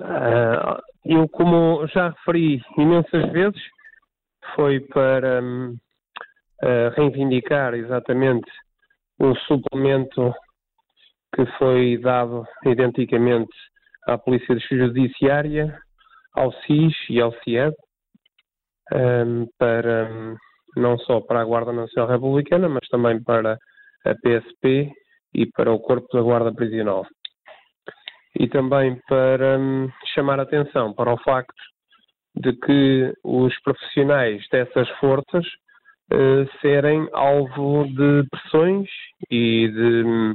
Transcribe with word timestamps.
Uh, 0.00 0.80
eu, 1.04 1.28
como 1.28 1.86
já 1.88 2.10
referi 2.10 2.62
imensas 2.76 3.32
vezes, 3.32 3.60
foi 4.54 4.80
para 4.80 5.42
um, 5.42 5.76
uh, 6.62 6.90
reivindicar 6.96 7.74
exatamente 7.74 8.50
um 9.20 9.34
suplemento 9.34 10.32
que 11.34 11.44
foi 11.58 11.98
dado 11.98 12.46
identicamente 12.64 13.52
à 14.06 14.16
Polícia 14.16 14.56
Judiciária, 14.70 15.76
ao 16.34 16.52
SIS 16.52 16.94
e 17.10 17.20
ao 17.20 17.32
CIED, 17.42 17.74
um, 18.92 19.46
para, 19.58 20.08
um, 20.10 20.36
não 20.76 20.96
só 20.98 21.20
para 21.20 21.40
a 21.40 21.44
Guarda 21.44 21.72
Nacional 21.72 22.10
Republicana, 22.10 22.68
mas 22.68 22.86
também 22.88 23.22
para 23.22 23.58
a 24.04 24.14
PSP 24.14 24.92
e 25.34 25.46
para 25.46 25.72
o 25.72 25.80
Corpo 25.80 26.06
da 26.12 26.22
Guarda 26.22 26.54
Prisional 26.54 27.04
e 28.36 28.48
também 28.48 29.00
para 29.08 29.58
hum, 29.58 29.88
chamar 30.14 30.40
a 30.40 30.42
atenção 30.42 30.92
para 30.92 31.12
o 31.12 31.18
facto 31.18 31.62
de 32.34 32.52
que 32.52 33.12
os 33.24 33.58
profissionais 33.62 34.42
dessas 34.50 34.88
forças 35.00 35.44
uh, 36.12 36.58
serem 36.60 37.08
alvo 37.12 37.86
de 37.86 38.26
pressões 38.30 38.88
e 39.30 39.68
de, 39.68 40.02
hum, 40.04 40.34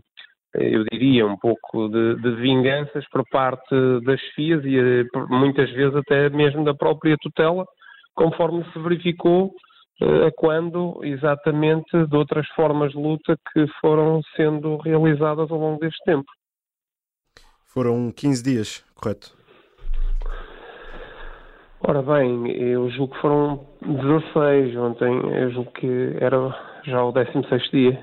eu 0.55 0.83
diria, 0.91 1.25
um 1.25 1.37
pouco 1.37 1.89
de, 1.89 2.15
de 2.15 2.35
vinganças 2.35 3.07
por 3.09 3.23
parte 3.29 3.75
das 4.05 4.21
FIAs 4.35 4.63
e 4.65 4.77
eh, 4.77 5.03
muitas 5.29 5.69
vezes 5.71 5.95
até 5.95 6.29
mesmo 6.29 6.63
da 6.63 6.75
própria 6.75 7.15
tutela, 7.19 7.65
conforme 8.13 8.63
se 8.71 8.79
verificou 8.79 9.47
uh, 9.47 10.31
quando 10.37 10.99
exatamente 11.03 12.05
de 12.07 12.15
outras 12.15 12.47
formas 12.49 12.91
de 12.91 12.97
luta 12.97 13.35
que 13.51 13.65
foram 13.81 14.21
sendo 14.35 14.77
realizadas 14.77 15.49
ao 15.49 15.57
longo 15.57 15.79
deste 15.79 16.03
tempo. 16.03 16.31
Foram 17.73 18.11
15 18.11 18.43
dias, 18.43 18.85
correto? 18.93 19.35
Ora 21.81 22.03
bem, 22.03 22.51
eu 22.51 22.87
julgo 22.91 23.15
que 23.15 23.21
foram 23.21 23.67
16 23.81 24.77
ontem, 24.77 25.11
eu 25.35 25.49
julgo 25.49 25.71
que 25.71 26.15
era 26.21 26.37
já 26.85 27.03
o 27.03 27.11
16 27.11 27.71
dia. 27.71 27.99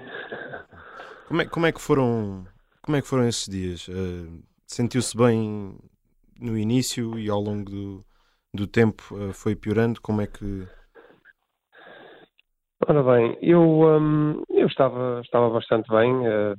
Como 1.29 1.43
é, 1.43 1.45
como 1.47 1.67
é 1.67 1.73
que 1.73 1.81
foram 1.81 2.45
como 2.83 2.97
é 2.97 3.01
que 3.01 3.07
foram 3.07 3.29
esses 3.29 3.47
dias? 3.47 3.87
Uh, 3.87 4.43
Sentiu-se 4.67 5.17
bem 5.17 5.79
no 6.41 6.59
início 6.59 7.17
e 7.17 7.31
ao 7.31 7.41
longo 7.41 7.71
do, 7.71 8.05
do 8.53 8.67
tempo 8.67 9.03
uh, 9.13 9.33
foi 9.33 9.55
piorando? 9.55 10.01
Como 10.01 10.21
é 10.21 10.27
que 10.27 10.67
Ora 12.89 13.03
bem, 13.05 13.39
eu, 13.41 13.63
um, 13.63 14.43
eu 14.49 14.67
estava, 14.67 15.21
estava 15.23 15.49
bastante 15.51 15.89
bem. 15.91 16.13
Uh, 16.27 16.57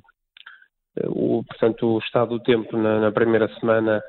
o, 1.06 1.44
portanto, 1.44 1.86
o 1.86 1.98
estado 1.98 2.38
do 2.38 2.42
tempo 2.42 2.76
na, 2.76 3.00
na, 3.00 3.12
primeira 3.12 3.48
semana 3.58 4.02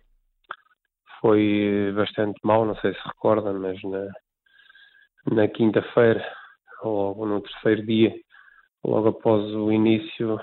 foi 1.21 1.93
bastante 1.95 2.39
mau, 2.43 2.65
não 2.65 2.75
sei 2.77 2.93
se 2.93 3.07
recorda, 3.07 3.53
mas 3.53 3.81
na, 3.83 4.07
na 5.31 5.47
quinta-feira, 5.47 6.25
ou 6.81 7.25
no 7.25 7.41
terceiro 7.41 7.85
dia, 7.85 8.13
logo 8.83 9.09
após 9.09 9.43
o 9.53 9.71
início 9.71 10.39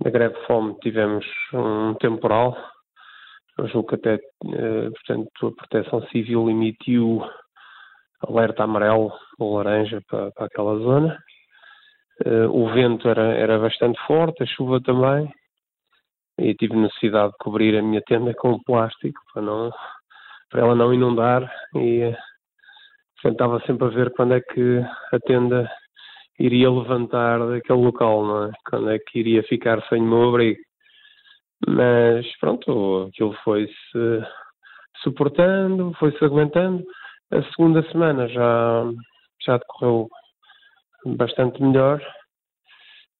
da 0.00 0.10
greve 0.10 0.36
fome, 0.46 0.78
tivemos 0.80 1.26
um 1.52 1.94
temporal. 1.94 2.56
Eu 3.58 3.66
julgo 3.66 3.88
que 3.88 3.94
até, 3.96 4.14
eh, 4.14 4.90
portanto, 4.90 5.46
a 5.48 5.52
Proteção 5.52 6.02
Civil 6.08 6.48
emitiu 6.48 7.20
alerta 8.20 8.62
amarelo 8.62 9.12
ou 9.38 9.56
laranja 9.56 10.00
para, 10.08 10.30
para 10.32 10.46
aquela 10.46 10.78
zona. 10.78 11.18
Uh, 12.26 12.50
o 12.50 12.68
vento 12.72 13.08
era, 13.08 13.32
era 13.34 13.58
bastante 13.60 13.98
forte, 14.04 14.42
a 14.42 14.46
chuva 14.46 14.80
também, 14.80 15.32
e 16.38 16.54
tive 16.54 16.76
necessidade 16.76 17.32
de 17.32 17.38
cobrir 17.38 17.76
a 17.76 17.82
minha 17.82 18.02
tenda 18.02 18.32
com 18.34 18.62
plástico 18.62 19.20
para 19.32 19.42
não 19.42 19.70
para 20.50 20.62
ela 20.62 20.74
não 20.74 20.94
inundar 20.94 21.50
e 21.76 22.14
tentava 23.22 23.60
sempre 23.66 23.86
a 23.86 23.90
ver 23.90 24.10
quando 24.14 24.34
é 24.34 24.40
que 24.40 24.80
a 25.12 25.18
tenda 25.26 25.70
iria 26.38 26.70
levantar 26.70 27.38
daquele 27.46 27.80
local, 27.80 28.24
não 28.24 28.44
é? 28.44 28.52
Quando 28.68 28.90
é 28.90 28.98
que 28.98 29.18
iria 29.18 29.42
ficar 29.42 29.82
sem 29.88 30.00
o 30.00 30.06
meu 30.06 30.28
abrigo. 30.28 30.60
Mas 31.66 32.24
pronto, 32.38 33.08
aquilo 33.08 33.34
foi-se 33.44 34.24
suportando, 35.02 35.92
foi-se 35.98 36.24
aguentando. 36.24 36.84
A 37.32 37.42
segunda 37.42 37.82
semana 37.90 38.28
já, 38.28 38.84
já 39.44 39.58
decorreu 39.58 40.08
bastante 41.04 41.60
melhor 41.62 42.00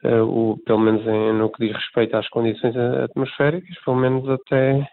o, 0.05 0.57
pelo 0.65 0.79
menos 0.79 1.07
em, 1.07 1.33
no 1.33 1.51
que 1.51 1.67
diz 1.67 1.75
respeito 1.75 2.17
às 2.17 2.29
condições 2.29 2.77
atmosféricas, 2.77 3.77
pelo 3.85 3.97
menos 3.97 4.29
até 4.29 4.89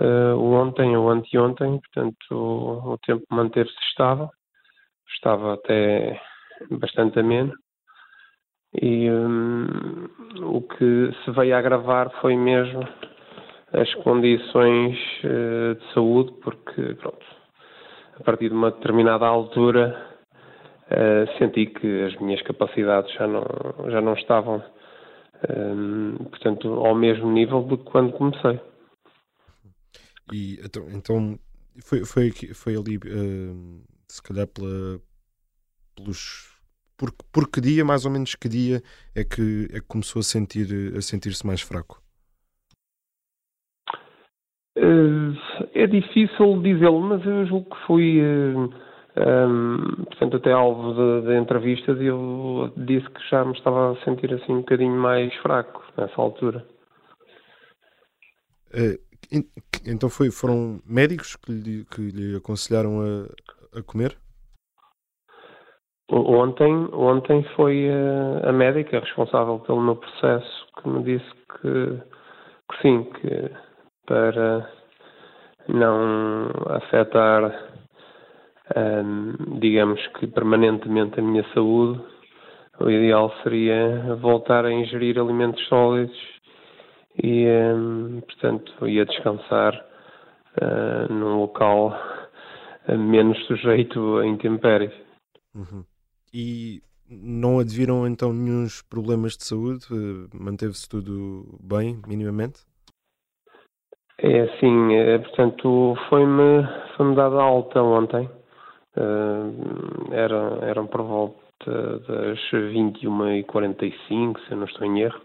uh, 0.00 0.38
ontem 0.38 0.96
ou 0.96 1.10
anteontem, 1.10 1.80
portanto 1.80 2.32
o, 2.32 2.92
o 2.94 2.98
tempo 2.98 3.24
manteve-se 3.30 3.78
estável, 3.90 4.28
estava 5.14 5.54
até 5.54 6.20
bastante 6.70 7.20
ameno. 7.20 7.52
E 8.80 9.10
um, 9.10 10.08
o 10.42 10.62
que 10.62 11.10
se 11.24 11.30
veio 11.32 11.56
a 11.56 11.58
agravar 11.58 12.10
foi 12.20 12.36
mesmo 12.36 12.86
as 13.72 13.92
condições 13.96 14.96
uh, 15.24 15.74
de 15.74 15.92
saúde, 15.92 16.32
porque 16.42 16.94
pronto, 16.94 17.26
a 18.18 18.22
partir 18.22 18.48
de 18.48 18.54
uma 18.54 18.70
determinada 18.70 19.26
altura 19.26 20.19
uh, 20.90 21.38
senti 21.38 21.66
que 21.66 22.02
as 22.02 22.16
minhas 22.20 22.42
capacidades 22.42 23.12
já 23.14 23.26
não, 23.26 23.44
já 23.90 24.00
não 24.00 24.14
estavam, 24.14 24.62
um, 25.48 26.16
ehm, 26.16 26.24
portanto, 26.28 26.68
ao 26.68 26.94
mesmo 26.94 27.30
nível 27.30 27.62
do 27.62 27.78
que 27.78 27.84
quando 27.84 28.12
comecei. 28.12 28.60
E 30.32 30.60
então, 30.64 30.86
então 30.90 31.38
foi, 31.82 32.04
foi, 32.04 32.30
foi 32.30 32.76
ali, 32.76 32.96
uh, 32.96 33.82
se 34.08 34.22
calhar, 34.22 34.46
pela, 34.46 35.00
pelos. 35.96 36.58
Por, 36.96 37.12
por 37.32 37.50
que 37.50 37.62
dia, 37.62 37.82
mais 37.82 38.04
ou 38.04 38.10
menos 38.10 38.34
que 38.34 38.46
dia, 38.48 38.82
é 39.14 39.24
que, 39.24 39.68
é 39.72 39.80
que 39.80 39.86
começou 39.88 40.20
a 40.20 40.22
sentir 40.22 40.94
a 40.94 41.00
sentir-se 41.00 41.46
mais 41.46 41.62
fraco? 41.62 42.02
Uh, 44.76 45.34
é 45.74 45.86
difícil 45.86 46.62
dizê-lo, 46.62 47.00
mas 47.00 47.24
eu 47.24 47.46
julgo 47.46 47.74
que 47.74 47.86
fui. 47.86 48.20
Uh, 48.20 48.89
um, 49.20 50.04
portanto, 50.04 50.36
até 50.36 50.52
alvo 50.52 50.94
de, 50.94 51.26
de, 51.26 51.38
entrevistas, 51.38 52.00
eu 52.00 52.72
disse 52.76 53.08
que 53.10 53.28
já 53.28 53.44
me 53.44 53.52
estava 53.52 53.92
a 53.92 54.04
sentir 54.04 54.32
assim 54.32 54.52
um 54.52 54.60
bocadinho 54.60 54.96
mais 54.96 55.34
fraco 55.36 55.82
nessa 55.96 56.20
altura. 56.20 56.64
Uh, 58.72 58.98
então 59.86 60.08
foi, 60.08 60.30
foram 60.30 60.80
médicos 60.86 61.36
que 61.36 61.52
lhe, 61.52 61.84
que 61.84 62.00
lhe 62.00 62.36
aconselharam 62.36 63.00
a, 63.00 63.78
a, 63.78 63.82
comer? 63.82 64.16
Ontem, 66.10 66.88
ontem 66.92 67.44
foi 67.54 67.88
a, 67.88 68.48
a, 68.48 68.52
médica 68.52 69.00
responsável 69.00 69.60
pelo 69.60 69.82
meu 69.82 69.96
processo 69.96 70.66
que 70.80 70.88
me 70.88 71.02
disse 71.04 71.30
que, 71.60 72.02
que 72.70 72.82
sim, 72.82 73.04
que 73.04 73.50
para 74.06 74.68
não 75.68 76.50
afetar 76.68 77.69
digamos 79.60 80.04
que 80.18 80.26
permanentemente 80.26 81.20
a 81.20 81.22
minha 81.22 81.44
saúde, 81.52 82.00
o 82.80 82.90
ideal 82.90 83.32
seria 83.42 84.16
voltar 84.16 84.64
a 84.64 84.72
ingerir 84.72 85.18
alimentos 85.18 85.62
sólidos 85.68 86.16
e, 87.22 87.44
portanto, 88.26 88.88
ia 88.88 89.04
descansar 89.04 89.74
uh, 90.60 91.12
num 91.12 91.40
local 91.40 91.94
menos 92.88 93.38
sujeito 93.46 94.18
a 94.18 94.26
intempéries. 94.26 94.92
Uhum. 95.54 95.84
E 96.32 96.80
não 97.08 97.58
adviram 97.58 98.06
então 98.06 98.32
nenhum 98.32 98.66
problemas 98.88 99.36
de 99.36 99.44
saúde? 99.44 99.86
Manteve-se 100.32 100.88
tudo 100.88 101.58
bem, 101.62 102.00
minimamente? 102.06 102.60
É 104.18 104.42
assim, 104.42 104.94
é, 104.94 105.18
portanto, 105.18 105.96
foi-me 106.08 106.66
foi 106.96 107.14
dada 107.14 107.40
alta 107.40 107.82
ontem 107.82 108.28
Uh, 108.96 110.12
era, 110.12 110.58
eram 110.62 110.86
por 110.86 111.02
volta 111.02 111.98
das 112.08 112.38
21h45, 112.50 114.38
se 114.40 114.50
eu 114.50 114.56
não 114.56 114.64
estou 114.64 114.86
em 114.86 115.00
erro. 115.00 115.20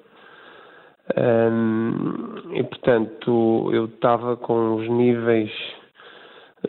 Um, 1.18 2.52
e 2.54 2.64
portanto 2.64 3.70
eu 3.72 3.86
estava 3.86 4.36
com 4.38 4.76
os 4.76 4.90
níveis 4.90 5.52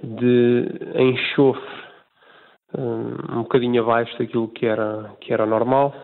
de 0.03 0.69
enxofre 0.95 1.87
um, 2.77 3.39
um 3.39 3.43
bocadinho 3.43 3.83
abaixo 3.83 4.17
daquilo 4.19 4.49
que 4.49 4.67
era, 4.67 5.11
que 5.21 5.33
era 5.33 5.47
normal. 5.47 5.95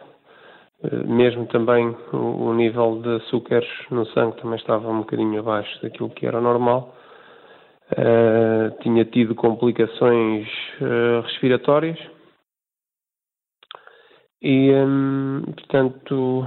Mesmo 1.06 1.47
também 1.47 1.94
o, 2.12 2.17
o, 2.17 2.55
nível 2.55 3.00
de 3.03 3.17
açúcares 3.17 3.69
no 3.91 4.05
sangue 4.06 4.41
também 4.41 4.56
estava 4.56 4.89
um 4.89 5.00
bocadinho 5.00 5.39
abaixo 5.39 5.81
daquilo 5.81 6.11
que 6.11 6.27
era 6.27 6.41
normal. 6.41 6.94
Uh, 7.93 8.71
tinha 8.83 9.05
tido 9.05 9.35
complicações 9.35 10.49
uh, 10.81 11.21
respiratórias 11.25 11.99
e, 14.41 14.73
um, 14.73 15.43
portanto, 15.44 16.47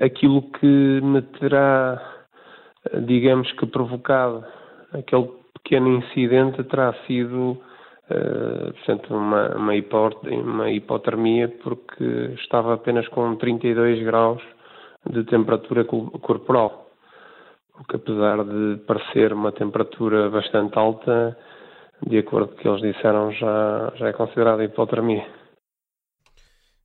aquilo 0.00 0.42
que 0.58 0.66
me 0.66 1.22
terá, 1.22 2.26
digamos 3.06 3.52
que, 3.52 3.66
provocado 3.66 4.44
aquele 4.92 5.30
pequeno 5.62 5.96
incidente 5.98 6.64
terá 6.64 6.92
sido 7.06 7.52
uh, 8.10 8.72
portanto, 8.72 9.14
uma, 9.14 9.56
uma, 9.56 9.72
uma 10.42 10.70
hipotermia 10.70 11.48
porque 11.62 12.34
estava 12.42 12.74
apenas 12.74 13.06
com 13.08 13.36
32 13.36 14.02
graus 14.04 14.42
de 15.08 15.24
temperatura 15.24 15.84
corporal. 15.84 16.81
O 17.78 17.84
que 17.84 17.96
apesar 17.96 18.44
de 18.44 18.76
parecer 18.86 19.32
uma 19.32 19.52
temperatura 19.52 20.28
bastante 20.28 20.78
alta, 20.78 21.36
de 22.06 22.18
acordo 22.18 22.48
com 22.48 22.54
o 22.54 22.56
que 22.58 22.68
eles 22.68 22.94
disseram, 22.94 23.32
já, 23.32 23.92
já 23.96 24.08
é 24.08 24.12
considerada 24.12 24.64
hipotermia. 24.64 25.26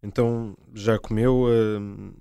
Então 0.04 0.56
já 0.74 0.98
comeu? 0.98 1.44
Uh, 1.44 2.14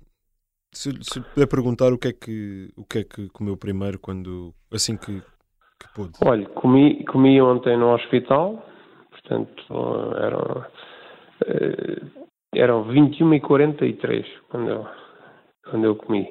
se, 0.73 0.91
se 1.01 1.21
puder 1.21 1.47
perguntar 1.47 1.93
o 1.93 1.97
que 1.97 2.09
é 2.09 2.13
que 2.13 2.69
o 2.75 2.83
que 2.83 2.99
é 2.99 3.03
que 3.03 3.29
comeu 3.29 3.55
primeiro 3.55 3.99
quando 3.99 4.53
assim 4.71 4.97
que, 4.97 5.21
que 5.21 5.93
pôde? 5.95 6.11
Olha, 6.25 6.47
comi, 6.49 7.05
comi 7.05 7.41
ontem 7.41 7.77
no 7.77 7.93
hospital, 7.93 8.63
portanto 9.11 9.73
eram, 10.17 10.65
uh, 11.45 12.27
eram 12.53 12.83
21 12.83 13.33
e 13.35 13.39
43 13.39 14.25
quando 14.49 14.69
eu, 14.69 14.87
quando 15.69 15.85
eu 15.85 15.95
comi. 15.95 16.29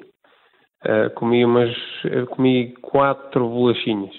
Uh, 0.85 1.13
comi 1.15 1.43
umas 1.43 1.75
comi 2.29 2.73
quatro 2.81 3.49
bolachinhas 3.49 4.15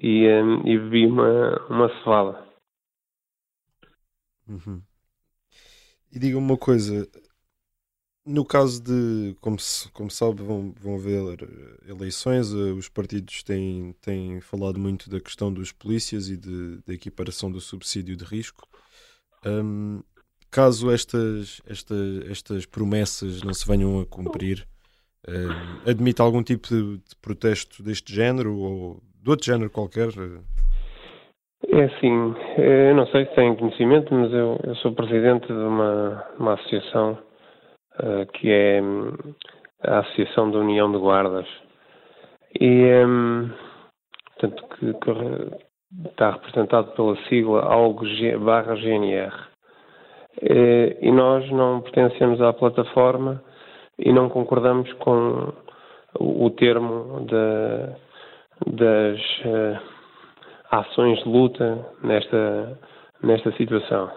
e, 0.00 0.26
um, 0.28 0.66
e 0.66 0.78
bebi 0.78 1.06
uma, 1.06 1.66
uma 1.68 1.88
cevada. 1.98 2.46
Uhum. 4.48 4.82
E 6.12 6.18
diga-me 6.18 6.44
uma 6.44 6.58
coisa, 6.58 7.08
no 8.24 8.44
caso 8.44 8.82
de, 8.82 9.36
como, 9.40 9.58
se, 9.58 9.90
como 9.92 10.10
sabe, 10.10 10.42
vão, 10.42 10.72
vão 10.78 10.94
haver 10.94 11.48
eleições, 11.88 12.52
eh, 12.52 12.72
os 12.72 12.88
partidos 12.88 13.42
têm, 13.42 13.94
têm 14.00 14.40
falado 14.40 14.78
muito 14.78 15.08
da 15.08 15.20
questão 15.20 15.52
dos 15.52 15.72
polícias 15.72 16.28
e 16.28 16.36
de, 16.36 16.82
da 16.86 16.92
equiparação 16.92 17.50
do 17.50 17.60
subsídio 17.60 18.16
de 18.16 18.24
risco. 18.24 18.68
Um, 19.44 20.02
caso 20.50 20.90
estas, 20.90 21.62
estas, 21.66 22.30
estas 22.30 22.66
promessas 22.66 23.42
não 23.42 23.54
se 23.54 23.66
venham 23.66 24.00
a 24.00 24.06
cumprir, 24.06 24.68
um, 25.28 25.88
admite 25.88 26.20
algum 26.20 26.42
tipo 26.42 26.68
de, 26.68 26.98
de 26.98 27.16
protesto 27.20 27.82
deste 27.82 28.12
género 28.12 28.56
ou 28.56 29.00
de 29.22 29.30
outro 29.30 29.46
género 29.46 29.70
qualquer? 29.70 30.08
É 31.68 31.84
assim, 31.84 32.34
eu 32.58 32.94
não 32.94 33.06
sei 33.06 33.26
se 33.26 33.34
têm 33.34 33.54
conhecimento, 33.54 34.12
mas 34.12 34.32
eu, 34.32 34.58
eu 34.64 34.74
sou 34.76 34.92
presidente 34.92 35.46
de 35.46 35.52
uma, 35.52 36.26
uma 36.38 36.54
associação 36.54 37.18
uh, 38.00 38.26
que 38.32 38.50
é 38.50 38.80
a 39.84 40.00
Associação 40.00 40.50
da 40.50 40.58
União 40.58 40.90
de 40.90 40.98
Guardas. 40.98 41.46
E, 42.60 42.84
um, 43.06 43.50
portanto, 44.26 44.64
que, 44.74 44.92
que, 44.94 46.08
está 46.08 46.32
representado 46.32 46.92
pela 46.92 47.16
sigla 47.28 47.62
algo 47.62 48.04
barra 48.40 48.74
GNR. 48.76 49.32
E 50.40 51.12
nós 51.12 51.48
não 51.50 51.82
pertencemos 51.82 52.40
à 52.40 52.52
plataforma 52.52 53.42
e 53.98 54.12
não 54.12 54.28
concordamos 54.28 54.92
com 54.94 55.52
o, 56.18 56.50
termo 56.50 57.26
da, 57.26 57.96
das. 58.66 59.20
Uh, 59.44 59.92
ações 60.72 61.22
de 61.22 61.28
luta 61.28 61.86
nesta, 62.02 62.78
nesta 63.22 63.52
situação. 63.52 64.10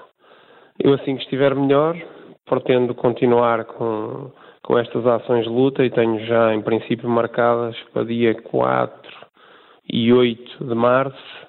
Eu, 0.80 0.94
assim 0.94 1.18
que 1.18 1.24
estiver 1.24 1.54
melhor, 1.54 1.98
pretendo 2.45 2.95
continuar 2.95 3.66
com, 3.66 4.31
com 4.63 4.80
estas 4.80 5.06
ações 5.06 5.44
de 5.44 5.50
luta 5.50 5.83
e 5.83 5.89
tenho 5.89 6.25
já, 6.25 6.56
em 6.56 6.62
princípio, 6.62 7.10
marcadas 7.10 7.75
para 7.92 8.06
dia 8.06 8.33
4 8.42 9.12
e 9.92 10.13
8 10.13 10.63
de 10.63 10.75
março 10.75 11.45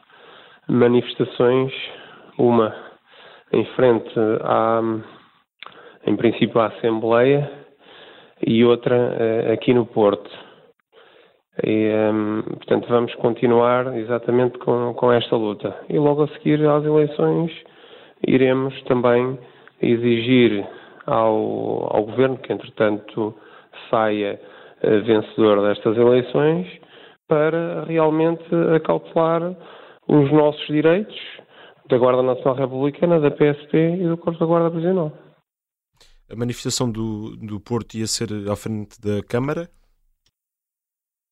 manifestações, 0.68 1.72
uma 2.36 2.74
em 3.52 3.64
frente 3.76 4.12
à, 4.42 4.80
em 6.04 6.16
princípio, 6.16 6.60
à 6.60 6.66
Assembleia 6.66 7.48
e 8.44 8.64
outra 8.64 8.96
eh, 9.18 9.52
aqui 9.52 9.72
no 9.72 9.86
Porto. 9.86 10.30
E, 11.64 11.90
um, 12.12 12.42
portanto, 12.42 12.86
vamos 12.88 13.14
continuar 13.14 13.96
exatamente 13.96 14.58
com, 14.58 14.92
com 14.94 15.12
esta 15.12 15.36
luta. 15.36 15.74
E 15.88 15.98
logo 15.98 16.24
a 16.24 16.28
seguir 16.28 16.66
às 16.66 16.84
eleições, 16.84 17.50
iremos 18.26 18.80
também 18.82 19.38
exigir 19.80 20.66
ao, 21.06 21.96
ao 21.96 22.04
governo 22.04 22.36
que, 22.38 22.52
entretanto, 22.52 23.34
saia 23.90 24.38
uh, 24.82 25.02
vencedor 25.04 25.62
destas 25.66 25.96
eleições 25.96 26.66
para 27.28 27.84
realmente 27.84 28.44
acautelar 28.74 29.56
os 30.08 30.30
nossos 30.30 30.66
direitos 30.66 31.16
da 31.88 31.98
Guarda 31.98 32.22
Nacional 32.22 32.54
Republicana, 32.54 33.20
da 33.20 33.30
PSP 33.30 33.76
e 33.76 34.08
do 34.08 34.16
Corpo 34.16 34.38
da 34.38 34.46
Guarda 34.46 34.70
Prisional. 34.70 35.12
A 36.30 36.36
manifestação 36.36 36.90
do, 36.90 37.36
do 37.36 37.60
Porto 37.60 37.94
ia 37.94 38.06
ser 38.06 38.28
à 38.50 38.56
frente 38.56 39.00
da 39.00 39.22
Câmara 39.22 39.68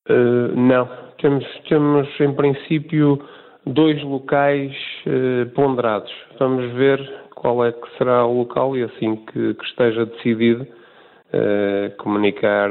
Uh, 0.09 0.55
não, 0.55 0.87
temos, 1.19 1.45
temos 1.67 2.09
em 2.21 2.35
princípio 2.35 3.19
dois 3.67 4.03
locais 4.03 4.73
uh, 5.07 5.49
ponderados. 5.55 6.13
Vamos 6.39 6.73
ver 6.75 7.01
qual 7.35 7.65
é 7.65 7.73
que 7.73 7.97
será 7.97 8.27
o 8.27 8.39
local 8.39 8.77
e 8.77 8.83
assim 8.83 9.17
que, 9.27 9.55
que 9.55 9.65
esteja 9.65 10.05
decidido 10.05 10.65
uh, 10.65 11.97
comunicar, 11.97 12.69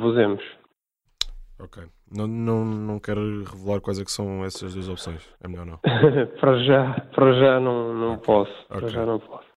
vosemos. 0.00 0.42
Ok. 1.58 1.82
Não, 2.14 2.26
não, 2.26 2.64
não 2.64 3.00
quero 3.00 3.42
revelar 3.44 3.80
quais 3.80 3.98
é 3.98 4.04
que 4.04 4.12
são 4.12 4.44
essas 4.44 4.74
duas 4.74 4.88
opções. 4.88 5.26
É 5.42 5.48
melhor 5.48 5.64
não. 5.64 5.78
para 6.38 6.58
já, 6.64 7.00
para 7.14 7.32
já 7.32 7.58
não, 7.58 7.94
não 7.94 8.18
posso. 8.18 8.52
Okay. 8.68 8.80
Para 8.80 8.88
já 8.88 9.06
não 9.06 9.18
posso. 9.18 9.46